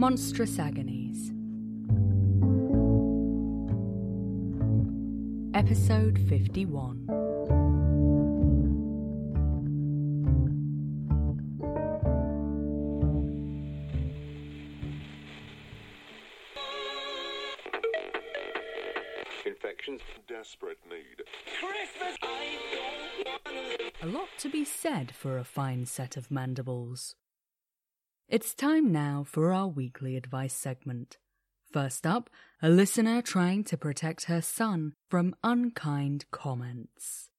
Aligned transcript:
Monstrous 0.00 0.60
Agonies. 0.60 1.32
Episode 5.54 6.20
51. 6.28 7.04
Infections 19.44 20.00
desperate 20.28 20.78
need. 20.88 21.24
A 24.00 24.06
lot 24.06 24.28
to 24.38 24.48
be 24.48 24.64
said 24.64 25.10
for 25.10 25.38
a 25.38 25.42
fine 25.42 25.86
set 25.86 26.16
of 26.16 26.30
mandibles. 26.30 27.16
It's 28.30 28.54
time 28.54 28.92
now 28.92 29.24
for 29.26 29.54
our 29.54 29.68
weekly 29.68 30.14
advice 30.14 30.52
segment. 30.52 31.16
First 31.72 32.06
up, 32.06 32.28
a 32.60 32.68
listener 32.68 33.22
trying 33.22 33.64
to 33.64 33.78
protect 33.78 34.24
her 34.24 34.42
son 34.42 34.92
from 35.08 35.34
unkind 35.42 36.26
comments. 36.30 37.30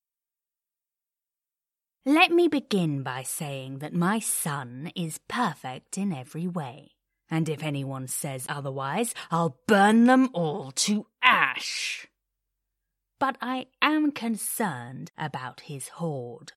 Let 2.08 2.32
me 2.32 2.48
begin 2.48 3.04
by 3.04 3.22
saying 3.22 3.80
that 3.80 3.94
my 3.94 4.18
son 4.18 4.92
is 4.96 5.20
perfect 5.28 5.96
in 5.96 6.12
every 6.12 6.48
way. 6.48 6.94
And 7.30 7.48
if 7.48 7.62
anyone 7.62 8.08
says 8.08 8.48
otherwise, 8.50 9.14
I'll 9.30 9.60
burn 9.68 10.06
them 10.06 10.30
all 10.34 10.72
to 10.72 11.06
ash. 11.22 12.08
But 13.20 13.38
I 13.44 13.68
am 13.80 14.12
concerned 14.12 15.12
about 15.20 15.62
his 15.62 15.90
hoard. 15.90 16.53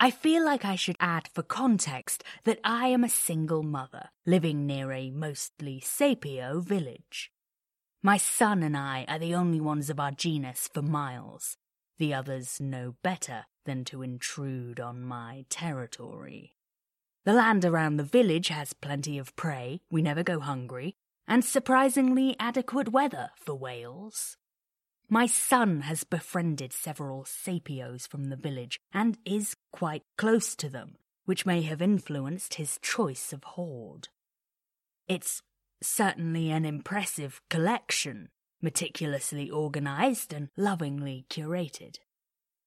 I 0.00 0.10
feel 0.10 0.44
like 0.44 0.64
I 0.64 0.76
should 0.76 0.96
add 1.00 1.28
for 1.32 1.42
context 1.42 2.24
that 2.44 2.60
I 2.64 2.88
am 2.88 3.04
a 3.04 3.08
single 3.08 3.62
mother 3.62 4.10
living 4.26 4.66
near 4.66 4.92
a 4.92 5.10
mostly 5.10 5.80
sapio 5.80 6.62
village. 6.62 7.30
My 8.02 8.16
son 8.16 8.62
and 8.62 8.76
I 8.76 9.06
are 9.08 9.18
the 9.18 9.34
only 9.34 9.60
ones 9.60 9.88
of 9.88 9.98
our 9.98 10.10
genus 10.10 10.68
for 10.72 10.82
miles. 10.82 11.56
The 11.98 12.12
others 12.12 12.60
know 12.60 12.96
better 13.02 13.46
than 13.64 13.84
to 13.86 14.02
intrude 14.02 14.80
on 14.80 15.02
my 15.02 15.46
territory. 15.48 16.54
The 17.24 17.32
land 17.32 17.64
around 17.64 17.96
the 17.96 18.02
village 18.02 18.48
has 18.48 18.74
plenty 18.74 19.16
of 19.16 19.34
prey, 19.36 19.80
we 19.90 20.02
never 20.02 20.22
go 20.22 20.40
hungry, 20.40 20.96
and 21.26 21.42
surprisingly 21.42 22.36
adequate 22.38 22.90
weather 22.90 23.30
for 23.36 23.54
Wales. 23.54 24.36
My 25.08 25.26
son 25.26 25.82
has 25.82 26.04
befriended 26.04 26.72
several 26.72 27.24
sapios 27.24 28.06
from 28.08 28.24
the 28.24 28.36
village 28.36 28.80
and 28.92 29.18
is 29.24 29.53
quite 29.74 30.04
close 30.16 30.54
to 30.54 30.68
them, 30.68 30.96
which 31.24 31.44
may 31.44 31.62
have 31.62 31.82
influenced 31.82 32.54
his 32.54 32.78
choice 32.80 33.32
of 33.32 33.42
hoard. 33.42 34.08
It's 35.08 35.42
certainly 35.82 36.52
an 36.52 36.64
impressive 36.64 37.40
collection, 37.50 38.28
meticulously 38.62 39.50
organized 39.50 40.32
and 40.32 40.48
lovingly 40.56 41.26
curated. 41.28 41.96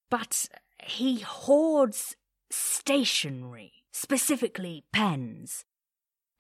But 0.09 0.49
he 0.83 1.19
hoards 1.19 2.17
stationery, 2.49 3.71
specifically 3.91 4.83
pens, 4.91 5.63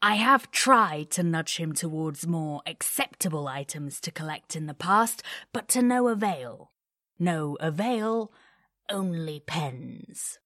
I 0.01 0.15
have 0.15 0.51
tried 0.51 1.09
to 1.11 1.23
nudge 1.23 1.57
him 1.57 1.73
towards 1.73 2.27
more 2.27 2.61
acceptable 2.67 3.47
items 3.47 3.99
to 4.01 4.11
collect 4.11 4.55
in 4.55 4.67
the 4.67 4.75
past, 4.75 5.23
but 5.51 5.67
to 5.69 5.81
no 5.81 6.07
avail. 6.07 6.71
No 7.17 7.57
avail, 7.59 8.31
only 8.89 9.39
pens. 9.39 10.37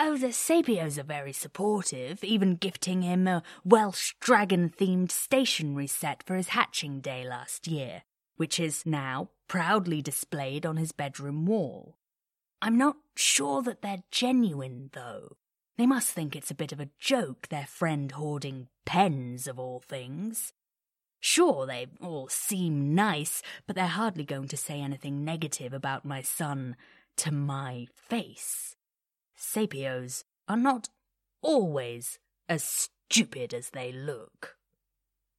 Oh, 0.00 0.16
the 0.16 0.28
Sapios 0.28 0.96
are 0.96 1.02
very 1.02 1.32
supportive, 1.32 2.22
even 2.22 2.54
gifting 2.54 3.02
him 3.02 3.26
a 3.26 3.42
Welsh 3.64 4.14
dragon 4.20 4.70
themed 4.70 5.10
stationery 5.10 5.88
set 5.88 6.22
for 6.22 6.36
his 6.36 6.50
hatching 6.50 7.00
day 7.00 7.26
last 7.28 7.66
year, 7.66 8.04
which 8.36 8.60
is 8.60 8.86
now 8.86 9.30
proudly 9.48 10.00
displayed 10.00 10.64
on 10.64 10.76
his 10.76 10.92
bedroom 10.92 11.46
wall. 11.46 11.96
I'm 12.62 12.78
not 12.78 12.98
sure 13.16 13.60
that 13.62 13.82
they're 13.82 14.04
genuine, 14.12 14.90
though. 14.92 15.36
They 15.76 15.86
must 15.86 16.10
think 16.10 16.36
it's 16.36 16.52
a 16.52 16.56
bit 16.56 16.70
of 16.70 16.78
a 16.78 16.90
joke, 17.00 17.48
their 17.48 17.66
friend 17.66 18.12
hoarding 18.12 18.68
pens 18.86 19.48
of 19.48 19.58
all 19.58 19.80
things. 19.80 20.52
Sure, 21.18 21.66
they 21.66 21.88
all 22.00 22.28
seem 22.28 22.94
nice, 22.94 23.42
but 23.66 23.74
they're 23.74 23.88
hardly 23.88 24.24
going 24.24 24.46
to 24.46 24.56
say 24.56 24.80
anything 24.80 25.24
negative 25.24 25.72
about 25.72 26.04
my 26.04 26.22
son 26.22 26.76
to 27.16 27.32
my 27.32 27.88
face. 27.96 28.76
Sapios 29.38 30.24
are 30.48 30.56
not 30.56 30.88
always 31.42 32.18
as 32.48 32.64
stupid 32.64 33.54
as 33.54 33.70
they 33.70 33.92
look. 33.92 34.56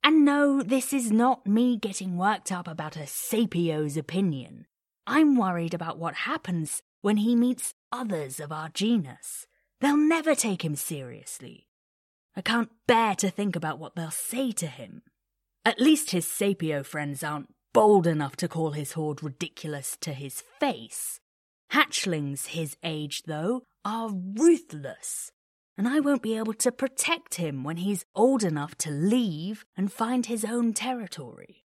And 0.04 0.24
no, 0.24 0.64
this 0.64 0.94
is 0.94 1.12
not 1.12 1.46
me 1.46 1.78
getting 1.78 2.18
worked 2.18 2.52
up 2.52 2.68
about 2.68 2.96
a 2.96 3.02
Sapio's 3.02 3.98
opinion. 3.98 4.66
I'm 5.06 5.36
worried 5.36 5.74
about 5.74 5.98
what 5.98 6.16
happens 6.16 6.82
when 7.02 7.18
he 7.18 7.36
meets 7.36 7.74
others 7.92 8.40
of 8.40 8.52
our 8.52 8.70
genus. 8.70 9.46
They'll 9.82 9.98
never 9.98 10.36
take 10.36 10.64
him 10.64 10.76
seriously. 10.76 11.68
I 12.36 12.42
can't 12.42 12.70
bear 12.88 13.16
to 13.16 13.30
think 13.30 13.56
about 13.56 13.80
what 13.80 13.96
they'll 13.96 14.12
say 14.12 14.52
to 14.54 14.68
him. 14.68 15.02
At 15.66 15.81
least 15.81 16.12
his 16.12 16.26
Sapio 16.26 16.86
friends 16.86 17.24
aren't 17.24 17.54
bold 17.74 18.08
enough 18.08 18.36
to 18.38 18.48
call 18.48 18.72
his 18.72 18.94
hoard 18.94 19.22
ridiculous 19.22 19.98
to 20.02 20.14
his 20.14 20.42
face. 20.60 21.20
Hatchlings 21.72 22.47
his 22.47 22.75
age, 22.84 23.24
though, 23.24 23.63
are 23.85 24.09
ruthless, 24.12 25.31
and 25.78 25.88
I 25.88 26.00
won't 26.00 26.24
be 26.24 26.38
able 26.38 26.53
to 26.56 26.72
protect 26.72 27.35
him 27.35 27.63
when 27.63 27.78
he's 27.78 28.06
old 28.16 28.44
enough 28.44 28.75
to 28.80 28.91
leave 28.91 29.66
and 29.78 29.91
find 29.91 30.25
his 30.25 30.44
own 30.44 30.74
territory. 30.74 31.63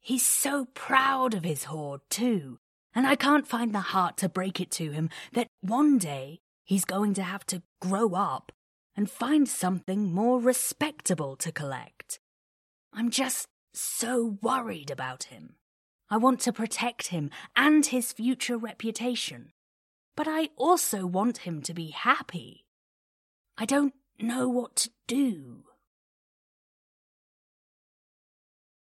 He's 0.00 0.24
so 0.24 0.66
proud 0.74 1.34
of 1.34 1.44
his 1.44 1.64
hoard, 1.64 2.02
too, 2.10 2.58
and 2.94 3.06
I 3.06 3.16
can't 3.16 3.46
find 3.46 3.74
the 3.74 3.80
heart 3.80 4.16
to 4.18 4.28
break 4.28 4.60
it 4.60 4.70
to 4.72 4.90
him 4.90 5.10
that 5.32 5.48
one 5.60 5.98
day 5.98 6.40
he's 6.64 6.84
going 6.84 7.14
to 7.14 7.22
have 7.22 7.44
to 7.46 7.62
grow 7.80 8.14
up 8.14 8.52
and 8.94 9.10
find 9.10 9.48
something 9.48 10.12
more 10.12 10.40
respectable 10.40 11.36
to 11.36 11.52
collect. 11.52 12.18
I'm 12.92 13.10
just 13.10 13.46
so 13.74 14.38
worried 14.40 14.90
about 14.90 15.24
him. 15.24 15.56
I 16.08 16.16
want 16.18 16.40
to 16.40 16.52
protect 16.52 17.08
him 17.08 17.30
and 17.56 17.84
his 17.84 18.12
future 18.12 18.56
reputation. 18.56 19.52
But 20.16 20.28
I 20.28 20.50
also 20.56 21.04
want 21.04 21.38
him 21.38 21.62
to 21.62 21.74
be 21.74 21.90
happy. 21.90 22.64
I 23.58 23.64
don't 23.64 23.94
know 24.18 24.48
what 24.48 24.76
to 24.76 24.90
do. 25.06 25.64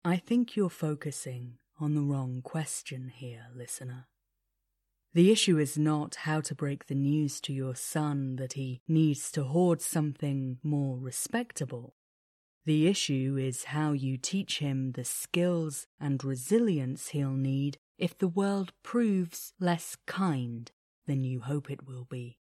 I 0.04 0.16
think 0.16 0.54
you're 0.54 0.70
focusing 0.70 1.58
on 1.80 1.94
the 1.94 2.02
wrong 2.02 2.40
question 2.42 3.12
here, 3.14 3.46
listener. 3.54 4.06
The 5.14 5.32
issue 5.32 5.58
is 5.58 5.78
not 5.78 6.16
how 6.16 6.40
to 6.42 6.54
break 6.54 6.86
the 6.86 6.94
news 6.94 7.40
to 7.42 7.52
your 7.52 7.74
son 7.74 8.36
that 8.36 8.52
he 8.52 8.82
needs 8.86 9.32
to 9.32 9.44
hoard 9.44 9.80
something 9.80 10.58
more 10.62 10.98
respectable. 10.98 11.94
The 12.68 12.86
issue 12.86 13.38
is 13.40 13.72
how 13.72 13.92
you 13.92 14.18
teach 14.18 14.58
him 14.58 14.92
the 14.92 15.02
skills 15.02 15.86
and 15.98 16.22
resilience 16.22 17.08
he'll 17.08 17.30
need 17.30 17.78
if 17.96 18.18
the 18.18 18.28
world 18.28 18.74
proves 18.82 19.54
less 19.58 19.96
kind 20.04 20.70
than 21.06 21.24
you 21.24 21.40
hope 21.40 21.70
it 21.70 21.86
will 21.86 22.04
be. 22.04 22.36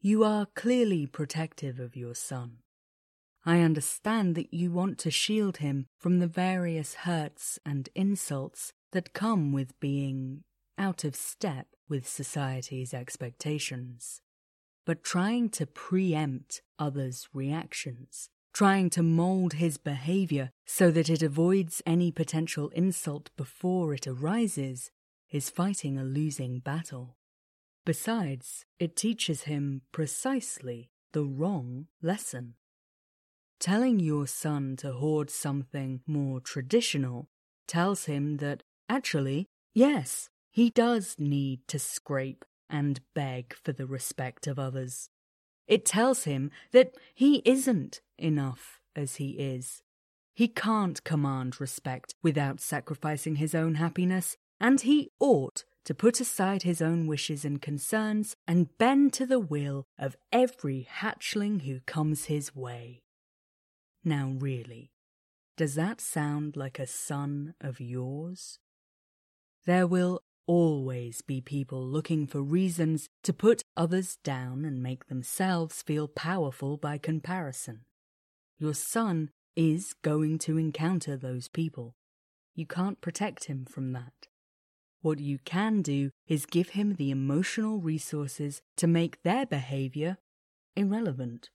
You 0.00 0.22
are 0.22 0.46
clearly 0.54 1.06
protective 1.06 1.80
of 1.80 1.96
your 1.96 2.14
son. 2.14 2.58
I 3.44 3.62
understand 3.62 4.36
that 4.36 4.54
you 4.54 4.70
want 4.70 4.96
to 4.98 5.10
shield 5.10 5.56
him 5.56 5.86
from 5.98 6.20
the 6.20 6.28
various 6.28 6.94
hurts 6.94 7.58
and 7.66 7.88
insults 7.96 8.72
that 8.92 9.12
come 9.12 9.52
with 9.52 9.80
being 9.80 10.44
out 10.78 11.02
of 11.02 11.16
step 11.16 11.66
with 11.88 12.06
society's 12.06 12.94
expectations. 12.94 14.20
But 14.84 15.02
trying 15.02 15.48
to 15.48 15.66
preempt 15.66 16.62
others' 16.78 17.28
reactions, 17.34 18.30
trying 18.56 18.88
to 18.88 19.02
mold 19.02 19.52
his 19.52 19.76
behavior 19.76 20.50
so 20.64 20.90
that 20.90 21.10
it 21.10 21.20
avoids 21.22 21.82
any 21.84 22.10
potential 22.10 22.70
insult 22.70 23.28
before 23.36 23.92
it 23.92 24.06
arises, 24.06 24.90
is 25.30 25.50
fighting 25.50 25.98
a 25.98 26.02
losing 26.02 26.58
battle. 26.58 27.18
Besides, 27.84 28.64
it 28.78 28.96
teaches 28.96 29.42
him 29.42 29.82
precisely 29.92 30.88
the 31.12 31.22
wrong 31.22 31.88
lesson. 32.00 32.54
Telling 33.60 34.00
your 34.00 34.26
son 34.26 34.76
to 34.76 34.92
hoard 34.92 35.28
something 35.28 36.00
more 36.06 36.40
traditional 36.40 37.28
tells 37.68 38.06
him 38.06 38.38
that, 38.38 38.62
actually, 38.88 39.44
yes, 39.74 40.30
he 40.50 40.70
does 40.70 41.16
need 41.18 41.60
to 41.68 41.78
scrape 41.78 42.42
and 42.70 43.00
beg 43.14 43.54
for 43.62 43.72
the 43.72 43.86
respect 43.86 44.46
of 44.46 44.58
others. 44.58 45.10
It 45.66 45.84
tells 45.84 46.24
him 46.24 46.50
that 46.72 46.94
he 47.14 47.42
isn't 47.44 48.00
enough 48.18 48.80
as 48.94 49.16
he 49.16 49.30
is. 49.30 49.82
He 50.34 50.48
can't 50.48 51.02
command 51.02 51.60
respect 51.60 52.14
without 52.22 52.60
sacrificing 52.60 53.36
his 53.36 53.54
own 53.54 53.76
happiness, 53.76 54.36
and 54.60 54.80
he 54.80 55.10
ought 55.18 55.64
to 55.84 55.94
put 55.94 56.20
aside 56.20 56.62
his 56.62 56.82
own 56.82 57.06
wishes 57.06 57.44
and 57.44 57.62
concerns 57.62 58.36
and 58.46 58.76
bend 58.76 59.12
to 59.14 59.24
the 59.24 59.40
will 59.40 59.86
of 59.98 60.16
every 60.32 60.86
hatchling 61.00 61.62
who 61.62 61.80
comes 61.86 62.24
his 62.26 62.54
way. 62.54 63.02
Now, 64.04 64.34
really, 64.38 64.90
does 65.56 65.74
that 65.74 66.00
sound 66.00 66.56
like 66.56 66.78
a 66.78 66.86
son 66.86 67.54
of 67.60 67.80
yours? 67.80 68.58
There 69.64 69.86
will 69.86 70.22
always 70.46 71.22
be 71.22 71.40
people 71.40 71.84
looking 71.84 72.26
for 72.26 72.42
reasons 72.42 73.08
to 73.22 73.32
put 73.32 73.64
others 73.76 74.18
down 74.22 74.64
and 74.64 74.82
make 74.82 75.06
themselves 75.06 75.82
feel 75.82 76.08
powerful 76.08 76.76
by 76.76 76.98
comparison. 76.98 77.82
Your 78.58 78.74
son 78.74 79.30
is 79.54 79.94
going 80.02 80.38
to 80.38 80.58
encounter 80.58 81.16
those 81.16 81.48
people. 81.48 81.94
You 82.54 82.66
can't 82.66 83.00
protect 83.00 83.44
him 83.44 83.64
from 83.64 83.92
that. 83.92 84.28
What 85.02 85.18
you 85.18 85.38
can 85.44 85.82
do 85.82 86.10
is 86.26 86.46
give 86.46 86.70
him 86.70 86.94
the 86.94 87.10
emotional 87.10 87.80
resources 87.80 88.62
to 88.76 88.86
make 88.86 89.22
their 89.22 89.46
behavior 89.46 90.18
irrelevant. 90.74 91.50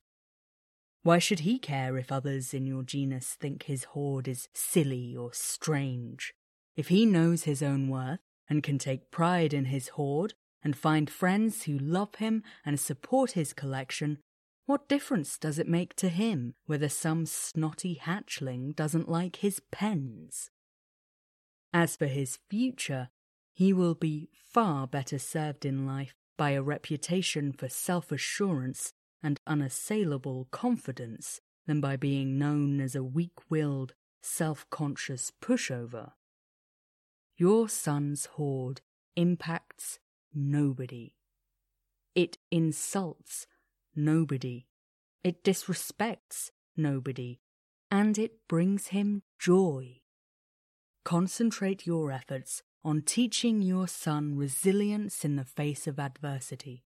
Why 1.04 1.20
should 1.20 1.40
he 1.40 1.58
care 1.58 1.98
if 1.98 2.12
others 2.12 2.54
in 2.54 2.68
your 2.68 2.84
genus 2.84 3.36
think 3.40 3.64
his 3.64 3.86
hoard 3.86 4.28
is 4.28 4.48
silly 4.54 5.16
or 5.16 5.34
strange? 5.34 6.34
If 6.76 6.90
he 6.90 7.06
knows 7.06 7.44
his 7.44 7.64
own 7.64 7.90
worth 7.90 8.20
and 8.52 8.62
can 8.64 8.78
take 8.78 9.12
pride 9.12 9.54
in 9.54 9.64
his 9.64 9.88
hoard 9.88 10.34
and 10.62 10.76
find 10.76 11.10
friends 11.10 11.64
who 11.64 11.78
love 11.78 12.16
him 12.16 12.44
and 12.66 12.78
support 12.78 13.32
his 13.32 13.54
collection, 13.54 14.18
what 14.66 14.90
difference 14.90 15.38
does 15.38 15.58
it 15.58 15.70
make 15.70 15.96
to 15.96 16.10
him 16.10 16.54
whether 16.66 16.90
some 16.90 17.26
snotty 17.26 17.96
hatchling 17.96 18.76
doesn't 18.76 19.08
like 19.08 19.38
his 19.38 19.62
pens? 19.72 20.50
As 21.72 21.96
for 21.96 22.08
his 22.08 22.40
future, 22.50 23.08
he 23.54 23.72
will 23.72 23.96
be 23.96 24.28
far 24.34 24.86
better 24.86 25.18
served 25.18 25.66
in 25.66 25.86
life 25.86 26.14
by 26.38 26.50
a 26.50 26.62
reputation 26.62 27.54
for 27.54 27.70
self 27.70 28.12
assurance 28.12 28.92
and 29.24 29.40
unassailable 29.48 30.50
confidence 30.52 31.40
than 31.68 31.80
by 31.80 31.96
being 31.96 32.38
known 32.38 32.82
as 32.82 32.96
a 32.98 33.04
weak 33.04 33.50
willed, 33.50 33.94
self 34.22 34.70
conscious 34.70 35.32
pushover. 35.42 36.12
Your 37.38 37.70
son's 37.70 38.26
hoard 38.26 38.82
impacts 39.16 40.00
nobody. 40.34 41.14
It 42.16 42.38
insults 42.52 43.48
nobody. 43.96 44.68
It 45.24 45.44
disrespects 45.44 46.52
nobody. 46.76 47.40
And 47.90 48.18
it 48.18 48.48
brings 48.48 48.88
him 48.88 49.24
joy. 49.40 50.02
Concentrate 51.04 51.86
your 51.86 52.12
efforts 52.12 52.64
on 52.84 53.02
teaching 53.02 53.62
your 53.62 53.88
son 53.88 54.36
resilience 54.36 55.26
in 55.26 55.36
the 55.36 55.46
face 55.46 55.88
of 55.88 56.00
adversity 56.00 56.84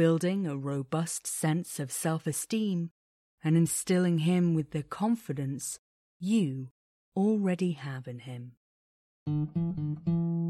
building 0.00 0.46
a 0.46 0.56
robust 0.56 1.26
sense 1.26 1.78
of 1.78 1.92
self 1.92 2.26
esteem 2.26 2.90
and 3.44 3.54
instilling 3.54 4.20
him 4.20 4.54
with 4.54 4.70
the 4.70 4.82
confidence 4.82 5.78
you 6.18 6.70
already 7.14 7.72
have 7.72 8.08
in 8.08 8.20
him. 8.20 8.52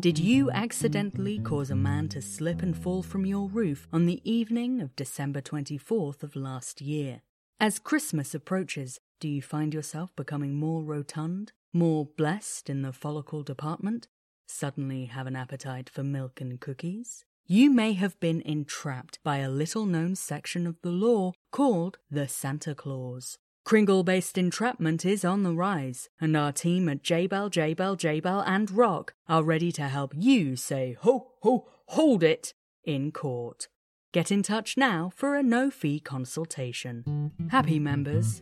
Did 0.01 0.19
you 0.19 0.51
accidentally 0.51 1.39
cause 1.39 1.71
a 1.71 1.77
man 1.77 2.09
to 2.09 2.23
slip 2.23 2.63
and 2.63 2.77
fall 2.77 3.03
from 3.03 3.27
your 3.27 3.49
roof 3.49 3.87
on 3.93 4.07
the 4.07 4.21
evening 4.25 4.81
of 4.81 4.97
December 4.97 5.41
24th 5.41 6.23
of 6.23 6.37
last 6.37 6.81
year? 6.81 7.23
As 7.59 7.79
Christmas 7.79 8.35
approaches, 8.35 8.99
do 9.21 9.29
you 9.29 9.43
find 9.43 9.75
yourself 9.75 10.15
becoming 10.17 10.55
more 10.55 10.83
rotund, 10.83 11.53
more 11.73 12.07
blessed 12.17 12.71
in 12.71 12.83
the 12.83 12.93
follicle 12.93 13.43
department, 13.43 14.09
suddenly 14.47 15.05
have 15.05 15.27
an 15.27 15.37
appetite 15.37 15.91
for 15.91 16.03
milk 16.03 16.41
and 16.41 16.61
cookies? 16.61 17.25
you 17.51 17.69
may 17.69 17.95
have 17.95 18.19
been 18.21 18.41
entrapped 18.43 19.19
by 19.25 19.39
a 19.39 19.51
little 19.51 19.85
known 19.85 20.15
section 20.15 20.69
of 20.69 20.81
the 20.83 20.91
law 20.93 21.33
called 21.51 21.99
the 22.09 22.29
Santa 22.29 22.77
Clause. 22.77 23.39
Kringle 23.65 24.03
based 24.03 24.37
entrapment 24.37 25.05
is 25.05 25.25
on 25.25 25.43
the 25.43 25.55
rise, 25.55 26.09
and 26.21 26.37
our 26.37 26.53
team 26.53 26.89
at 26.89 27.03
J-Bell, 27.03 27.51
J-Bell, 27.51 27.97
J-Bell, 27.97 28.43
and 28.47 28.71
Rock 28.71 29.15
are 29.29 29.43
ready 29.43 29.71
to 29.73 29.83
help 29.83 30.13
you 30.17 30.57
say 30.57 30.97
ho, 31.01 31.33
ho, 31.43 31.69
hold 31.87 32.23
it 32.23 32.55
in 32.85 33.13
court. 33.13 33.69
Get 34.13 34.33
in 34.33 34.43
touch 34.43 34.77
now 34.77 35.13
for 35.15 35.37
a 35.37 35.43
no 35.43 35.71
fee 35.71 36.01
consultation. 36.01 37.31
Happy 37.51 37.79
members 37.79 38.41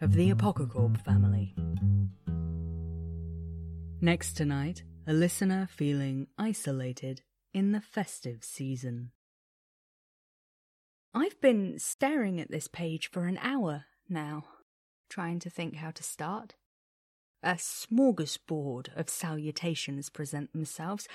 of 0.00 0.14
the 0.14 0.32
Apocacorp 0.32 1.04
family. 1.04 1.54
Next 4.00 4.32
tonight, 4.32 4.82
a 5.06 5.12
listener 5.12 5.68
feeling 5.70 6.28
isolated 6.38 7.20
in 7.52 7.72
the 7.72 7.82
festive 7.82 8.44
season. 8.44 9.10
I've 11.12 11.38
been 11.42 11.78
staring 11.78 12.40
at 12.40 12.50
this 12.50 12.68
page 12.68 13.10
for 13.10 13.26
an 13.26 13.38
hour 13.42 13.84
now, 14.08 14.44
trying 15.10 15.38
to 15.40 15.50
think 15.50 15.76
how 15.76 15.90
to 15.90 16.02
start. 16.02 16.54
A 17.42 17.54
smorgasbord 17.54 18.96
of 18.96 19.10
salutations 19.10 20.08
present 20.08 20.52
themselves, 20.52 21.08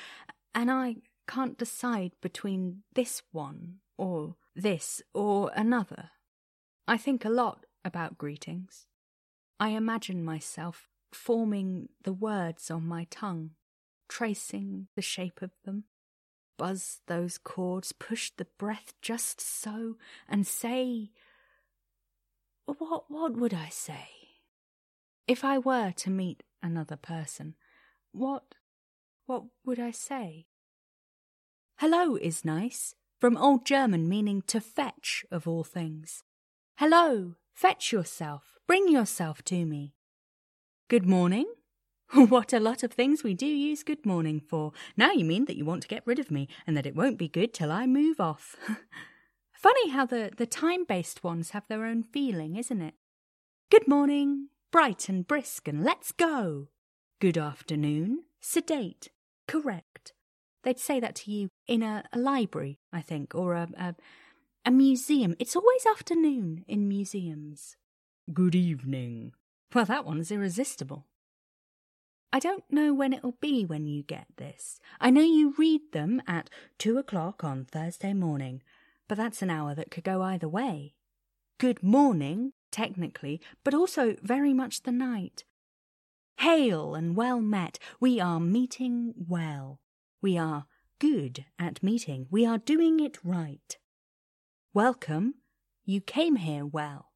and 0.54 0.70
I 0.70 0.98
can't 1.28 1.58
decide 1.58 2.12
between 2.22 2.84
this 2.94 3.24
one 3.32 3.78
or 3.98 4.36
this 4.56 5.02
or 5.14 5.52
another. 5.56 6.12
I 6.88 6.98
think 6.98 7.26
a 7.26 7.30
lot 7.30 7.66
about 7.84 8.18
greetings. 8.18 8.86
I 9.60 9.70
imagine 9.70 10.24
myself 10.24 10.90
forming 11.12 11.90
the 12.04 12.14
words 12.14 12.70
on 12.70 12.86
my 12.86 13.08
tongue, 13.10 13.52
tracing 14.10 14.88
the 14.96 15.02
shape 15.02 15.42
of 15.42 15.52
them, 15.64 15.86
buzz 16.58 17.02
those 17.08 17.38
chords, 17.38 17.92
push 17.92 18.32
the 18.36 18.48
breath 18.58 18.94
just 19.02 19.40
so, 19.40 19.96
and 20.28 20.46
say. 20.46 21.12
What, 22.66 23.06
what 23.10 23.38
would 23.38 23.54
I 23.54 23.70
say? 23.70 24.08
If 25.28 25.44
I 25.44 25.58
were 25.60 25.92
to 25.92 26.10
meet 26.10 26.44
another 26.64 26.96
person, 26.96 27.56
what, 28.12 28.56
what 29.28 29.44
would 29.64 29.80
I 29.80 29.92
say? 29.92 30.48
Hello 31.78 32.16
is 32.16 32.44
nice, 32.44 32.96
from 33.20 33.38
Old 33.38 33.66
German 33.66 34.10
meaning 34.10 34.42
to 34.48 34.60
fetch, 34.60 35.26
of 35.32 35.48
all 35.48 35.64
things. 35.64 36.24
Hello, 36.78 37.36
fetch 37.54 37.92
yourself, 37.92 38.56
bring 38.68 38.90
yourself 38.90 39.44
to 39.46 39.66
me. 39.66 39.94
Good 40.88 41.06
morning, 41.06 41.46
what 42.14 42.52
a 42.52 42.60
lot 42.60 42.82
of 42.82 42.94
things 42.94 43.24
we 43.24 43.34
do 43.34 43.46
use 43.46 43.84
good 43.84 44.06
morning 44.06 44.40
for. 44.40 44.72
Now 44.98 45.12
you 45.12 45.26
mean 45.26 45.46
that 45.46 45.58
you 45.58 45.66
want 45.66 45.84
to 45.84 45.88
get 45.88 46.06
rid 46.06 46.20
of 46.20 46.32
me 46.32 46.48
and 46.66 46.76
that 46.76 46.86
it 46.86 46.96
won't 46.96 47.18
be 47.18 47.28
good 47.28 47.54
till 47.54 47.72
I 47.72 47.86
move 47.86 48.20
off. 48.20 48.56
Funny 49.66 49.90
how 49.90 50.06
the, 50.06 50.30
the 50.38 50.46
time 50.46 50.86
based 50.86 51.24
ones 51.24 51.50
have 51.50 51.68
their 51.68 51.86
own 51.86 52.04
feeling, 52.04 52.56
isn't 52.56 52.84
it? 52.84 52.94
Good 53.72 53.88
morning, 53.88 54.50
bright 54.72 55.10
and 55.10 55.28
brisk, 55.28 55.68
and 55.68 55.84
let's 55.84 56.12
go. 56.12 56.68
Good 57.20 57.36
afternoon, 57.36 58.26
sedate, 58.40 59.10
correct. 59.48 60.14
They'd 60.64 60.78
say 60.78 61.00
that 61.00 61.16
to 61.16 61.32
you 61.32 61.50
in 61.68 61.82
a, 61.82 62.04
a 62.14 62.20
library, 62.20 62.78
I 62.94 63.02
think, 63.02 63.34
or 63.34 63.56
a, 63.56 63.68
a, 63.76 63.96
a 64.66 64.70
museum. 64.70 65.36
It's 65.40 65.56
always 65.56 65.88
afternoon 65.88 66.64
in 66.68 66.88
museums. 66.88 67.76
Good 68.32 68.54
evening. 68.54 69.32
Well, 69.74 69.86
that 69.86 70.06
one's 70.06 70.30
irresistible. 70.30 71.08
I 72.32 72.38
don't 72.38 72.66
know 72.70 72.94
when 72.94 73.14
it'll 73.14 73.38
be 73.42 73.66
when 73.66 73.88
you 73.88 74.04
get 74.04 74.28
this. 74.38 74.80
I 75.02 75.10
know 75.10 75.22
you 75.22 75.56
read 75.58 75.92
them 75.92 76.22
at 76.28 76.52
two 76.78 77.00
o'clock 77.00 77.44
on 77.44 77.66
Thursday 77.66 78.14
morning, 78.14 78.62
but 79.08 79.18
that's 79.18 79.42
an 79.42 79.50
hour 79.50 79.76
that 79.76 79.92
could 79.92 80.04
go 80.04 80.22
either 80.22 80.48
way. 80.48 80.94
Good 81.60 81.82
morning, 81.84 82.54
technically, 82.72 83.42
but 83.64 83.74
also 83.74 84.16
very 84.22 84.54
much 84.54 84.84
the 84.84 84.92
night. 84.92 85.44
Hail 86.40 86.96
and 86.96 87.16
well 87.16 87.40
met. 87.40 87.80
We 88.00 88.20
are 88.20 88.40
meeting 88.40 89.14
well. 89.16 89.80
We 90.22 90.38
are 90.38 90.66
good 91.00 91.46
at 91.58 91.84
meeting. 91.84 92.28
We 92.30 92.46
are 92.46 92.58
doing 92.58 93.00
it 93.00 93.18
right. 93.24 93.78
Welcome. 94.74 95.36
You 95.86 96.02
came 96.02 96.38
here 96.38 96.66
well. 96.66 97.12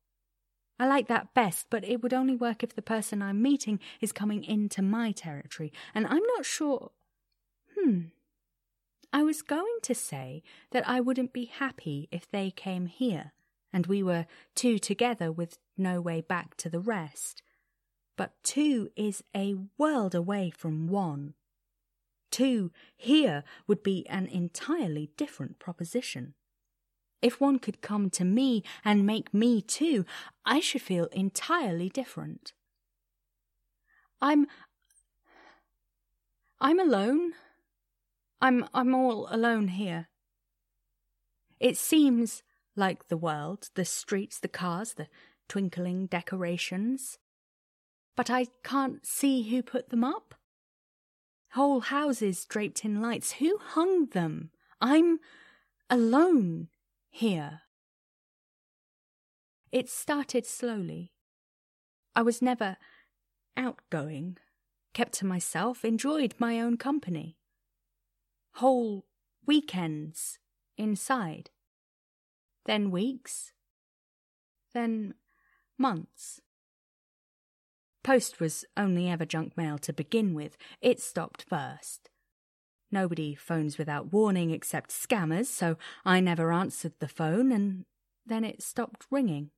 I 0.79 0.87
like 0.87 1.07
that 1.09 1.33
best, 1.33 1.67
but 1.69 1.83
it 1.83 2.01
would 2.01 2.13
only 2.13 2.35
work 2.35 2.63
if 2.63 2.73
the 2.73 2.81
person 2.81 3.21
I'm 3.21 3.41
meeting 3.41 3.79
is 3.99 4.13
coming 4.13 4.45
into 4.45 4.81
my 4.81 5.11
territory, 5.11 5.73
and 5.93 6.07
I'm 6.07 6.23
not 6.37 6.45
sure. 6.45 6.91
Hmm. 7.77 7.99
I 9.11 9.23
was 9.23 9.41
going 9.41 9.79
to 9.83 9.95
say 9.95 10.43
that 10.71 10.87
I 10.87 10.99
wouldn't 11.01 11.33
be 11.33 11.45
happy 11.45 12.07
if 12.11 12.29
they 12.29 12.51
came 12.51 12.85
here, 12.85 13.33
and 13.73 13.87
we 13.87 14.03
were 14.03 14.27
two 14.55 14.77
together 14.77 15.31
with 15.31 15.57
no 15.77 15.99
way 15.99 16.21
back 16.21 16.55
to 16.57 16.69
the 16.69 16.79
rest. 16.79 17.41
But 18.15 18.33
two 18.43 18.89
is 18.95 19.23
a 19.35 19.55
world 19.77 20.13
away 20.13 20.51
from 20.51 20.87
one. 20.87 21.33
Two 22.29 22.71
here 22.95 23.43
would 23.65 23.81
be 23.81 24.07
an 24.09 24.27
entirely 24.27 25.09
different 25.17 25.57
proposition. 25.57 26.35
If 27.21 27.41
one 27.41 27.59
could 27.59 27.81
come 27.81 28.09
to 28.11 28.23
me 28.23 28.63
and 28.85 29.05
make 29.05 29.33
me 29.33 29.61
two, 29.61 30.05
I 30.45 30.59
should 30.59 30.81
feel 30.81 31.05
entirely 31.05 31.89
different. 31.89 32.53
I'm. 34.21 34.47
I'm 36.61 36.79
alone. 36.79 37.33
I'm. 38.41 38.67
I'm 38.73 38.95
all 38.95 39.27
alone 39.29 39.69
here. 39.69 40.07
It 41.59 41.77
seems 41.77 42.43
like 42.75 43.07
the 43.07 43.17
world, 43.17 43.69
the 43.75 43.85
streets, 43.85 44.39
the 44.39 44.47
cars, 44.47 44.93
the 44.93 45.07
twinkling 45.47 46.05
decorations. 46.05 47.17
But 48.15 48.29
I 48.29 48.47
can't 48.63 49.05
see 49.05 49.43
who 49.49 49.61
put 49.61 49.89
them 49.89 50.03
up. 50.03 50.35
Whole 51.53 51.81
houses 51.81 52.45
draped 52.45 52.85
in 52.85 53.01
lights. 53.01 53.33
Who 53.33 53.57
hung 53.57 54.07
them? 54.07 54.51
I'm 54.79 55.19
alone 55.89 56.69
here. 57.09 57.61
It 59.71 59.89
started 59.89 60.45
slowly. 60.45 61.11
I 62.15 62.21
was 62.21 62.41
never 62.41 62.77
outgoing, 63.57 64.37
kept 64.93 65.13
to 65.13 65.25
myself, 65.25 65.83
enjoyed 65.83 66.35
my 66.37 66.59
own 66.59 66.77
company. 66.77 67.38
Whole 68.59 69.05
weekends 69.47 70.37
inside. 70.77 71.49
Then 72.65 72.91
weeks. 72.91 73.53
Then 74.73 75.13
months. 75.77 76.41
Post 78.03 78.41
was 78.41 78.65
only 78.75 79.07
ever 79.09 79.23
junk 79.23 79.55
mail 79.55 79.77
to 79.77 79.93
begin 79.93 80.33
with. 80.33 80.57
It 80.81 80.99
stopped 80.99 81.45
first. 81.47 82.09
Nobody 82.91 83.33
phones 83.33 83.77
without 83.77 84.11
warning 84.11 84.51
except 84.51 84.89
scammers, 84.89 85.45
so 85.45 85.77
I 86.03 86.19
never 86.19 86.51
answered 86.51 86.95
the 86.99 87.07
phone, 87.07 87.53
and 87.53 87.85
then 88.25 88.43
it 88.43 88.61
stopped 88.61 89.05
ringing. 89.09 89.51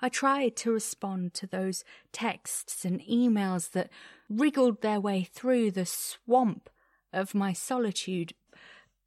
I 0.00 0.08
tried 0.08 0.54
to 0.58 0.70
respond 0.70 1.34
to 1.34 1.48
those 1.48 1.82
texts 2.12 2.84
and 2.84 3.00
emails 3.00 3.72
that 3.72 3.90
wriggled 4.30 4.82
their 4.82 5.00
way 5.00 5.24
through 5.24 5.72
the 5.72 5.84
swamp 5.84 6.70
of 7.12 7.34
my 7.34 7.52
solitude, 7.52 8.34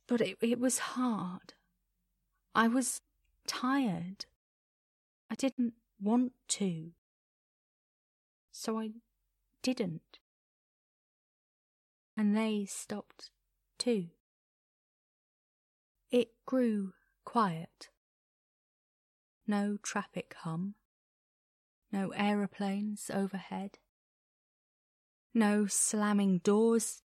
but 0.07 0.21
it, 0.21 0.37
it 0.41 0.59
was 0.59 0.79
hard. 0.79 1.53
I 2.53 2.67
was 2.67 3.01
tired. 3.47 4.25
I 5.29 5.35
didn't 5.35 5.73
want 6.01 6.33
to. 6.49 6.91
So 8.51 8.79
I 8.79 8.91
didn't. 9.63 10.19
And 12.17 12.35
they 12.35 12.65
stopped 12.65 13.31
too. 13.77 14.07
It 16.11 16.31
grew 16.45 16.93
quiet. 17.23 17.89
No 19.47 19.77
traffic 19.81 20.35
hum. 20.39 20.75
No 21.91 22.09
aeroplanes 22.09 23.09
overhead. 23.13 23.79
No 25.33 25.65
slamming 25.65 26.39
doors. 26.39 27.01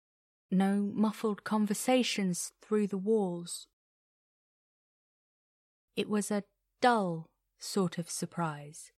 No 0.51 0.91
muffled 0.95 1.45
conversations 1.45 2.53
through 2.63 2.87
the 2.87 2.99
walls. 2.99 3.67
It 5.97 6.09
was 6.09 6.31
a 6.31 6.45
dull 6.81 7.31
sort 7.59 7.99
of 7.99 8.11
surprise 8.11 8.93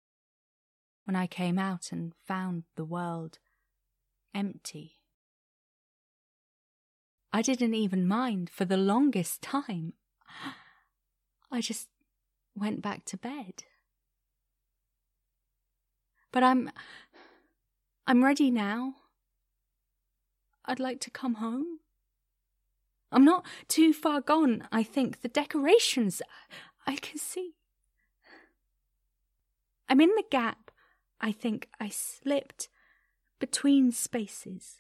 when 1.05 1.17
I 1.17 1.26
came 1.26 1.59
out 1.59 1.90
and 1.90 2.12
found 2.26 2.64
the 2.76 2.85
world 2.85 3.38
empty. 4.35 4.97
I 7.33 7.43
didn't 7.43 7.75
even 7.75 8.07
mind 8.07 8.50
for 8.50 8.64
the 8.64 8.76
longest 8.76 9.43
time. 9.43 9.95
I 11.50 11.61
just 11.61 11.88
went 12.55 12.83
back 12.83 13.05
to 13.07 13.17
bed. 13.17 13.64
But 16.33 16.43
I'm. 16.43 16.71
I'm 18.07 18.25
ready 18.25 18.50
now. 18.50 18.95
I'd 20.69 20.79
like 20.79 21.01
to 21.01 21.11
come 21.11 21.37
home. 21.37 21.81
I'm 23.11 23.25
not 23.25 23.47
too 23.69 23.95
far 23.95 24.21
gone, 24.21 24.69
I 24.71 24.83
think. 24.83 25.23
The 25.23 25.29
decorations, 25.29 26.21
I 26.87 26.97
can 26.97 27.19
see. 27.19 27.55
I'm 29.89 30.01
in 30.03 30.11
the 30.11 30.25
gap. 30.31 30.71
I 31.21 31.33
think 31.33 31.69
I 31.81 31.89
slipped 31.89 32.69
between 33.41 33.93
spaces. 33.93 34.77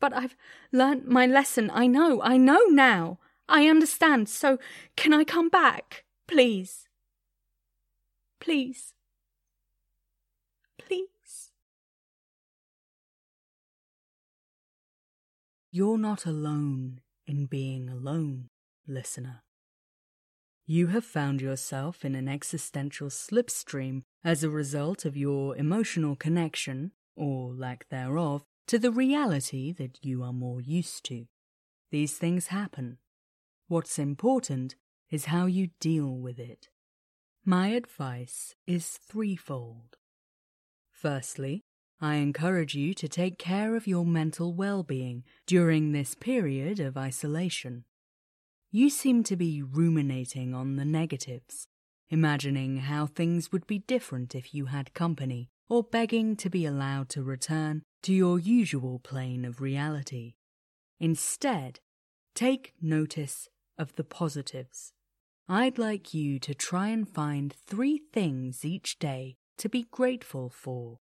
But 0.00 0.12
I've 0.12 0.36
learnt 0.70 1.08
my 1.08 1.26
lesson. 1.26 1.72
I 1.74 1.88
know, 1.88 2.22
I 2.22 2.36
know 2.36 2.60
now. 2.68 3.18
I 3.48 3.66
understand. 3.66 4.28
So 4.28 4.58
can 4.94 5.12
I 5.12 5.24
come 5.24 5.48
back? 5.48 6.04
Please. 6.28 6.86
Please. 8.38 8.94
You're 15.70 15.98
not 15.98 16.24
alone 16.24 17.00
in 17.26 17.44
being 17.44 17.90
alone, 17.90 18.48
listener. 18.86 19.42
You 20.66 20.86
have 20.88 21.04
found 21.04 21.42
yourself 21.42 22.06
in 22.06 22.14
an 22.14 22.26
existential 22.26 23.08
slipstream 23.08 24.02
as 24.24 24.42
a 24.42 24.48
result 24.48 25.04
of 25.04 25.16
your 25.16 25.54
emotional 25.56 26.16
connection, 26.16 26.92
or 27.16 27.52
lack 27.52 27.86
thereof, 27.90 28.44
to 28.68 28.78
the 28.78 28.90
reality 28.90 29.72
that 29.72 29.98
you 30.02 30.22
are 30.22 30.32
more 30.32 30.60
used 30.62 31.04
to. 31.04 31.26
These 31.90 32.16
things 32.16 32.46
happen. 32.46 32.98
What's 33.66 33.98
important 33.98 34.74
is 35.10 35.26
how 35.26 35.44
you 35.44 35.68
deal 35.80 36.16
with 36.16 36.38
it. 36.38 36.68
My 37.44 37.68
advice 37.68 38.54
is 38.66 38.86
threefold. 38.88 39.96
Firstly, 40.90 41.64
I 42.00 42.16
encourage 42.16 42.76
you 42.76 42.94
to 42.94 43.08
take 43.08 43.38
care 43.38 43.74
of 43.74 43.88
your 43.88 44.06
mental 44.06 44.52
well 44.52 44.84
being 44.84 45.24
during 45.46 45.90
this 45.90 46.14
period 46.14 46.78
of 46.78 46.96
isolation. 46.96 47.84
You 48.70 48.88
seem 48.88 49.24
to 49.24 49.36
be 49.36 49.62
ruminating 49.62 50.54
on 50.54 50.76
the 50.76 50.84
negatives, 50.84 51.66
imagining 52.08 52.78
how 52.78 53.06
things 53.06 53.50
would 53.50 53.66
be 53.66 53.80
different 53.80 54.34
if 54.34 54.54
you 54.54 54.66
had 54.66 54.94
company, 54.94 55.50
or 55.68 55.82
begging 55.82 56.36
to 56.36 56.48
be 56.48 56.64
allowed 56.64 57.08
to 57.10 57.22
return 57.22 57.82
to 58.02 58.12
your 58.12 58.38
usual 58.38 59.00
plane 59.00 59.44
of 59.44 59.60
reality. 59.60 60.34
Instead, 61.00 61.80
take 62.34 62.74
notice 62.80 63.48
of 63.76 63.96
the 63.96 64.04
positives. 64.04 64.92
I'd 65.48 65.78
like 65.78 66.14
you 66.14 66.38
to 66.40 66.54
try 66.54 66.88
and 66.88 67.08
find 67.08 67.52
three 67.66 68.02
things 68.12 68.64
each 68.64 68.98
day 69.00 69.36
to 69.56 69.68
be 69.68 69.86
grateful 69.90 70.48
for. 70.48 70.98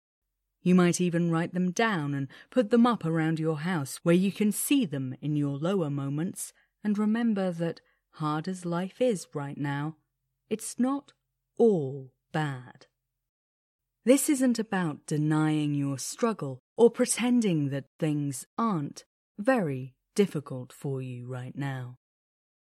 You 0.64 0.75
might 0.75 1.00
even 1.00 1.30
write 1.30 1.52
them 1.52 1.71
down 1.71 2.14
and 2.14 2.26
put 2.50 2.71
them 2.71 2.87
up 2.87 3.04
around 3.04 3.38
your 3.38 3.59
house 3.61 4.00
where 4.02 4.14
you 4.14 4.33
can 4.33 4.50
see 4.50 4.87
them 4.87 5.14
in 5.21 5.37
your 5.37 5.59
lower 5.59 5.90
moments 5.90 6.52
and 6.83 6.99
remember 6.99 7.52
that, 7.52 7.80
hard 8.14 8.49
as 8.49 8.64
life 8.64 9.00
is 9.00 9.26
right 9.35 9.59
now, 9.59 9.97
it's 10.49 10.78
not 10.78 11.12
all 11.59 12.12
bad. 12.33 12.87
This 14.06 14.28
isn't 14.28 14.59
about 14.59 15.06
denying 15.06 15.75
your 15.75 15.99
struggle 15.99 16.61
or 16.76 16.90
pretending 16.90 17.68
that 17.71 17.87
things 17.99 18.47
aren't 18.56 19.04
very 19.38 19.94
difficult 20.14 20.73
for 20.73 21.02
you 21.02 21.26
right 21.26 21.56
now. 21.56 21.97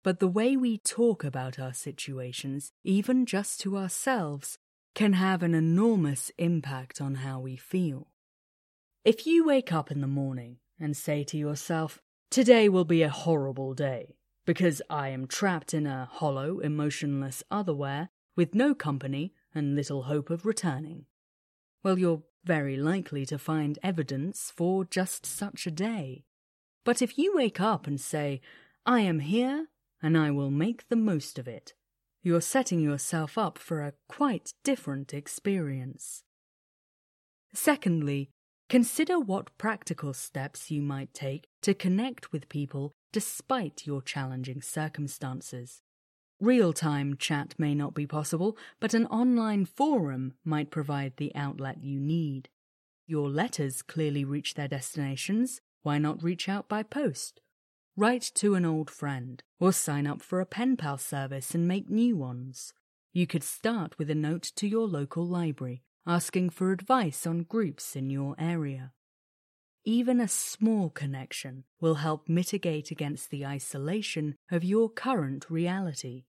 But 0.03 0.19
the 0.19 0.27
way 0.27 0.55
we 0.55 0.77
talk 0.77 1.23
about 1.25 1.59
our 1.59 1.73
situations, 1.73 2.71
even 2.83 3.25
just 3.25 3.59
to 3.61 3.77
ourselves, 3.77 4.57
can 4.99 5.13
have 5.13 5.43
an 5.43 5.55
enormous 5.55 6.29
impact 6.37 6.99
on 6.99 7.15
how 7.15 7.39
we 7.39 7.55
feel. 7.55 8.09
If 9.05 9.25
you 9.25 9.45
wake 9.45 9.71
up 9.71 9.91
in 9.91 10.01
the 10.01 10.07
morning 10.07 10.57
and 10.77 10.97
say 10.97 11.23
to 11.23 11.37
yourself, 11.37 12.01
Today 12.29 12.67
will 12.67 12.83
be 12.83 13.01
a 13.01 13.09
horrible 13.09 13.73
day, 13.73 14.17
because 14.45 14.81
I 14.89 15.07
am 15.07 15.25
trapped 15.25 15.73
in 15.73 15.87
a 15.87 16.09
hollow, 16.11 16.59
emotionless 16.59 17.45
otherwhere 17.49 18.09
with 18.35 18.53
no 18.53 18.75
company 18.75 19.31
and 19.55 19.73
little 19.73 20.03
hope 20.03 20.29
of 20.29 20.45
returning. 20.45 21.05
Well, 21.81 21.97
you're 21.97 22.23
very 22.43 22.75
likely 22.75 23.25
to 23.27 23.39
find 23.39 23.79
evidence 23.81 24.51
for 24.53 24.83
just 24.83 25.25
such 25.25 25.65
a 25.65 25.71
day. 25.71 26.25
But 26.83 27.01
if 27.01 27.17
you 27.17 27.37
wake 27.37 27.61
up 27.61 27.87
and 27.87 28.01
say, 28.01 28.41
I 28.85 28.99
am 28.99 29.19
here 29.19 29.67
and 30.03 30.17
I 30.17 30.31
will 30.31 30.51
make 30.51 30.89
the 30.89 30.97
most 30.97 31.39
of 31.39 31.47
it, 31.47 31.73
you're 32.21 32.41
setting 32.41 32.79
yourself 32.79 33.37
up 33.37 33.57
for 33.57 33.81
a 33.81 33.93
quite 34.07 34.53
different 34.63 35.13
experience. 35.13 36.23
Secondly, 37.53 38.31
Consider 38.69 39.19
what 39.19 39.57
practical 39.57 40.13
steps 40.13 40.69
you 40.69 40.83
might 40.83 41.11
take 41.11 41.47
to 41.63 41.73
connect 41.73 42.31
with 42.31 42.49
people 42.49 42.91
despite 43.11 43.87
your 43.87 43.99
challenging 43.99 44.61
circumstances. 44.61 45.81
Real 46.39 46.71
time 46.71 47.17
chat 47.17 47.55
may 47.57 47.73
not 47.73 47.95
be 47.95 48.05
possible, 48.05 48.55
but 48.79 48.93
an 48.93 49.07
online 49.07 49.65
forum 49.65 50.33
might 50.45 50.69
provide 50.69 51.13
the 51.17 51.33
outlet 51.33 51.83
you 51.83 51.99
need. 51.99 52.47
Your 53.07 53.27
letters 53.27 53.81
clearly 53.81 54.23
reach 54.23 54.53
their 54.53 54.67
destinations. 54.67 55.61
Why 55.81 55.97
not 55.97 56.21
reach 56.21 56.47
out 56.47 56.69
by 56.69 56.83
post? 56.83 57.41
Write 57.99 58.31
to 58.35 58.55
an 58.55 58.63
old 58.63 58.89
friend, 58.89 59.43
or 59.59 59.73
sign 59.73 60.07
up 60.07 60.21
for 60.21 60.39
a 60.39 60.45
pen 60.45 60.77
pal 60.77 60.97
service 60.97 61.53
and 61.53 61.67
make 61.67 61.89
new 61.89 62.15
ones. 62.15 62.71
You 63.11 63.27
could 63.27 63.43
start 63.43 63.99
with 63.99 64.09
a 64.09 64.15
note 64.15 64.53
to 64.55 64.69
your 64.69 64.87
local 64.87 65.27
library 65.27 65.83
asking 66.07 66.51
for 66.51 66.71
advice 66.71 67.27
on 67.27 67.43
groups 67.43 67.97
in 67.97 68.09
your 68.09 68.37
area. 68.39 68.93
Even 69.83 70.21
a 70.21 70.29
small 70.29 70.89
connection 70.89 71.65
will 71.81 71.95
help 71.95 72.29
mitigate 72.29 72.89
against 72.89 73.31
the 73.31 73.45
isolation 73.45 74.35
of 74.49 74.63
your 74.63 74.89
current 74.89 75.49
reality. 75.49 76.23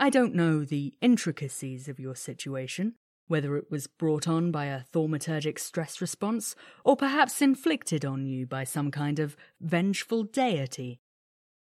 I 0.00 0.08
don't 0.08 0.34
know 0.34 0.64
the 0.64 0.94
intricacies 1.02 1.90
of 1.90 2.00
your 2.00 2.16
situation, 2.16 2.94
whether 3.28 3.56
it 3.56 3.70
was 3.70 3.86
brought 3.86 4.26
on 4.26 4.50
by 4.50 4.66
a 4.66 4.82
thaumaturgic 4.92 5.58
stress 5.58 6.00
response, 6.00 6.56
or 6.84 6.96
perhaps 6.96 7.40
inflicted 7.40 8.04
on 8.04 8.26
you 8.26 8.46
by 8.46 8.64
some 8.64 8.90
kind 8.90 9.18
of 9.18 9.36
vengeful 9.60 10.24
deity. 10.24 11.00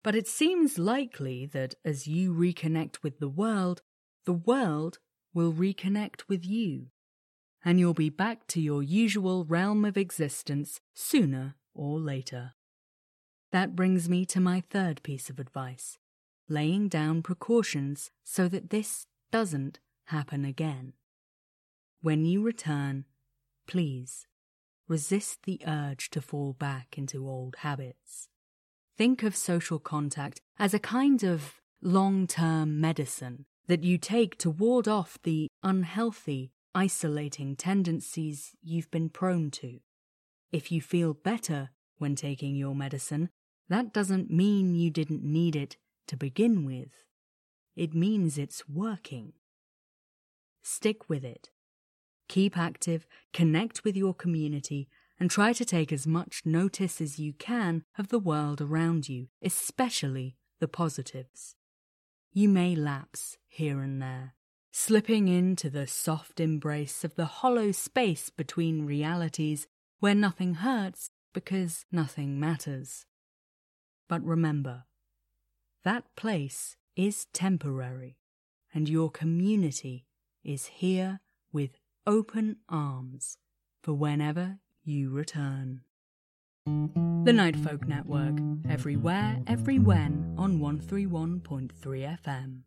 But 0.03 0.15
it 0.15 0.27
seems 0.27 0.79
likely 0.79 1.45
that 1.47 1.75
as 1.85 2.07
you 2.07 2.33
reconnect 2.33 3.03
with 3.03 3.19
the 3.19 3.29
world, 3.29 3.83
the 4.25 4.33
world 4.33 4.99
will 5.35 5.53
reconnect 5.53 6.23
with 6.29 6.47
you, 6.47 6.87
and 7.65 7.79
you'll 7.79 7.95
be 7.95 8.11
back 8.11 8.47
to 8.49 8.61
your 8.61 8.83
usual 8.83 9.45
realm 9.45 9.85
of 9.85 9.99
existence 9.99 10.81
sooner 10.95 11.57
or 11.75 11.99
later. 11.99 12.55
That 13.53 13.77
brings 13.77 14.09
me 14.09 14.25
to 14.27 14.41
my 14.41 14.63
third 14.71 15.03
piece 15.03 15.29
of 15.29 15.39
advice 15.39 15.99
laying 16.49 16.89
down 16.89 17.23
precautions 17.23 18.11
so 18.25 18.49
that 18.49 18.71
this 18.71 19.07
doesn't 19.31 19.79
happen 20.07 20.45
again. 20.45 20.95
When 22.01 22.25
you 22.25 22.43
return, 22.43 23.07
please 23.67 24.27
resist 24.87 25.43
the 25.43 25.61
urge 25.67 26.11
to 26.11 26.21
fall 26.21 26.53
back 26.53 26.97
into 26.97 27.29
old 27.29 27.57
habits. 27.57 28.29
Think 28.97 29.23
of 29.23 29.35
social 29.35 29.81
contact 29.81 30.41
as 30.59 30.73
a 30.73 30.79
kind 30.79 31.25
of 31.25 31.55
long 31.83 32.27
term 32.27 32.81
medicine 32.81 33.47
that 33.67 33.83
you 33.83 33.99
take 33.99 34.39
to 34.39 34.51
ward 34.51 34.87
off 34.87 35.19
the 35.25 35.49
unhealthy, 35.63 36.53
isolating 36.75 37.57
tendencies 37.57 38.53
you've 38.63 38.91
been 38.91 39.09
prone 39.09 39.51
to. 39.51 39.81
If 40.53 40.71
you 40.73 40.81
feel 40.81 41.15
better 41.15 41.71
when 41.99 42.15
taking 42.15 42.55
your 42.55 42.75
medicine, 42.75 43.29
that 43.69 43.93
doesn't 43.93 44.31
mean 44.31 44.75
you 44.75 44.91
didn't 44.91 45.25
need 45.25 45.57
it 45.57 45.77
to 46.07 46.17
begin 46.17 46.65
with. 46.65 47.05
It 47.77 47.93
means 47.93 48.39
it's 48.39 48.69
working. 48.69 49.33
Stick 50.63 51.09
with 51.09 51.25
it. 51.25 51.51
Keep 52.29 52.57
active, 52.57 53.07
connect 53.33 53.85
with 53.85 53.97
your 53.97 54.15
community, 54.15 54.89
and 55.19 55.31
try 55.31 55.53
to 55.53 55.65
take 55.65 55.93
as 55.93 56.07
much 56.07 56.43
notice 56.45 57.01
as 57.01 57.19
you 57.19 57.33
can 57.33 57.85
of 57.99 58.09
the 58.09 58.19
world 58.19 58.61
around 58.61 59.09
you, 59.09 59.29
especially 59.43 60.37
the 60.61 60.69
positives. 60.69 61.57
You 62.33 62.49
may 62.49 62.77
lapse 62.77 63.37
here 63.49 63.81
and 63.81 64.01
there, 64.01 64.35
slipping 64.71 65.27
into 65.29 65.71
the 65.71 65.87
soft 65.87 66.39
embrace 66.39 67.03
of 67.03 67.15
the 67.17 67.25
hollow 67.25 67.73
space 67.73 68.31
between 68.31 68.87
realities 68.87 69.67
where 69.99 70.15
nothing 70.15 70.55
hurts 70.55 71.11
because 71.33 71.85
nothing 71.91 72.39
matters. 72.39 73.07
But 74.09 74.23
remember, 74.23 74.85
that 75.85 76.05
place 76.17 76.77
is 76.97 77.27
temporary, 77.33 78.19
and 78.75 78.89
your 78.89 79.11
community 79.11 80.07
is 80.45 80.67
here 80.67 81.21
with 81.53 81.78
open 82.09 82.57
arms 82.71 83.37
for 83.83 83.93
whenever 83.93 84.59
you 84.83 85.11
return. 85.11 85.83
The 86.65 87.35
Night 87.35 87.55
Folk 87.55 87.87
Network, 87.87 88.39
everywhere, 88.67 89.43
every 89.47 89.79
when, 89.79 90.35
on 90.39 90.59
131.3 90.59 91.71
FM. 92.25 92.61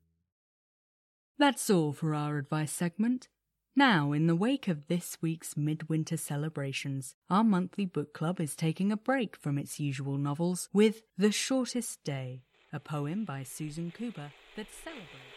That's 1.40 1.72
all 1.72 1.92
for 1.92 2.14
our 2.14 2.38
advice 2.38 2.72
segment. 2.72 3.30
Now, 3.76 4.12
in 4.12 4.28
the 4.28 4.36
wake 4.36 4.68
of 4.68 4.86
this 4.88 5.18
week's 5.22 5.58
midwinter 5.58 6.18
celebrations, 6.18 7.16
our 7.28 7.44
monthly 7.44 7.86
book 7.86 8.14
club 8.14 8.40
is 8.40 8.56
taking 8.56 8.92
a 8.92 8.98
break 8.98 9.36
from 9.36 9.58
its 9.58 9.80
usual 9.80 10.20
novels 10.20 10.70
with 10.72 11.02
The 11.18 11.32
Shortest 11.32 12.04
Day 12.04 12.44
a 12.74 12.80
poem 12.80 13.26
by 13.26 13.44
Susan 13.44 13.92
Cooper 13.92 14.32
that 14.56 14.68
celebrates. 14.84 15.31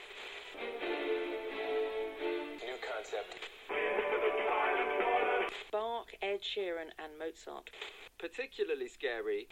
Sheeran, 6.44 6.92
and 6.98 7.18
Mozart. 7.18 7.70
Particularly 8.18 8.88
scary. 8.88 9.48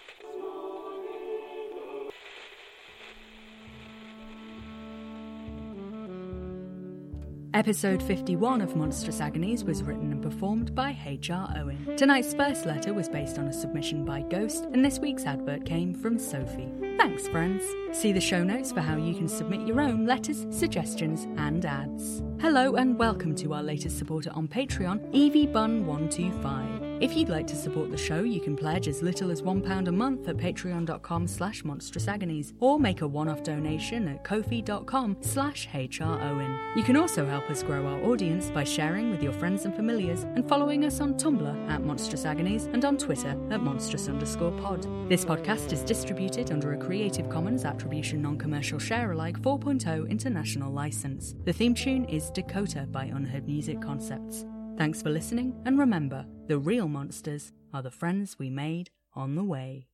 Episode 7.54 8.02
51 8.02 8.62
of 8.62 8.76
Monstrous 8.76 9.20
Agonies 9.20 9.62
was 9.62 9.82
written 9.82 10.10
and 10.10 10.22
performed 10.22 10.74
by 10.74 10.96
H.R. 11.04 11.54
Owen. 11.58 11.96
Tonight's 11.98 12.32
first 12.32 12.64
letter 12.64 12.94
was 12.94 13.10
based 13.10 13.38
on 13.38 13.48
a 13.48 13.52
submission 13.52 14.06
by 14.06 14.22
Ghost, 14.22 14.64
and 14.72 14.82
this 14.82 14.98
week's 14.98 15.26
advert 15.26 15.66
came 15.66 15.92
from 15.94 16.18
Sophie. 16.18 16.72
Thanks, 16.96 17.28
friends. 17.28 17.62
See 17.92 18.10
the 18.10 18.22
show 18.22 18.42
notes 18.42 18.72
for 18.72 18.80
how 18.80 18.96
you 18.96 19.14
can 19.14 19.28
submit 19.28 19.66
your 19.66 19.82
own 19.82 20.06
letters, 20.06 20.46
suggestions, 20.48 21.26
and 21.36 21.66
ads. 21.66 22.22
Hello, 22.40 22.76
and 22.76 22.98
welcome 22.98 23.34
to 23.36 23.52
our 23.52 23.62
latest 23.62 23.98
supporter 23.98 24.30
on 24.34 24.48
Patreon, 24.48 25.06
Evie 25.12 25.46
Bun125. 25.46 26.71
If 27.02 27.16
you'd 27.16 27.28
like 27.28 27.48
to 27.48 27.56
support 27.56 27.90
the 27.90 27.96
show, 27.96 28.22
you 28.22 28.40
can 28.40 28.54
pledge 28.54 28.86
as 28.86 29.02
little 29.02 29.32
as 29.32 29.42
£1 29.42 29.88
a 29.88 29.90
month 29.90 30.28
at 30.28 30.36
patreon.com 30.36 31.26
slash 31.26 31.64
monstrousagonies 31.64 32.52
or 32.60 32.78
make 32.78 33.00
a 33.00 33.08
one-off 33.08 33.42
donation 33.42 34.06
at 34.06 34.22
ko-fi.com 34.22 35.16
slash 35.20 35.66
hrowen. 35.66 36.76
You 36.76 36.84
can 36.84 36.96
also 36.96 37.26
help 37.26 37.50
us 37.50 37.64
grow 37.64 37.84
our 37.88 38.04
audience 38.04 38.50
by 38.50 38.62
sharing 38.62 39.10
with 39.10 39.20
your 39.20 39.32
friends 39.32 39.64
and 39.64 39.74
familiars 39.74 40.22
and 40.22 40.48
following 40.48 40.84
us 40.84 41.00
on 41.00 41.14
Tumblr 41.14 41.68
at 41.68 41.82
Monstrous 41.82 42.24
Agonies 42.24 42.66
and 42.66 42.84
on 42.84 42.96
Twitter 42.96 43.36
at 43.50 43.60
monstrous 43.60 44.08
underscore 44.08 44.52
pod. 44.52 44.86
This 45.08 45.24
podcast 45.24 45.72
is 45.72 45.82
distributed 45.82 46.52
under 46.52 46.72
a 46.72 46.78
Creative 46.78 47.28
Commons 47.28 47.64
Attribution 47.64 48.22
Non-Commercial 48.22 48.78
Share-alike 48.78 49.40
4.0 49.40 50.08
international 50.08 50.72
license. 50.72 51.34
The 51.46 51.52
theme 51.52 51.74
tune 51.74 52.04
is 52.04 52.30
Dakota 52.30 52.86
by 52.92 53.06
Unheard 53.06 53.48
Music 53.48 53.82
Concepts. 53.82 54.46
Thanks 54.78 55.02
for 55.02 55.10
listening, 55.10 55.54
and 55.64 55.78
remember, 55.78 56.26
the 56.48 56.58
real 56.58 56.88
monsters 56.88 57.52
are 57.72 57.82
the 57.82 57.90
friends 57.90 58.38
we 58.38 58.50
made 58.50 58.90
on 59.14 59.34
the 59.34 59.44
way. 59.44 59.86